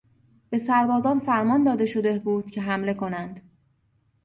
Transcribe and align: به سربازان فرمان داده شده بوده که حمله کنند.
به 0.49 0.59
سربازان 0.59 1.19
فرمان 1.19 1.63
داده 1.63 1.85
شده 1.85 2.19
بوده 2.19 2.49
که 2.51 2.61
حمله 2.61 2.93
کنند. 2.93 3.41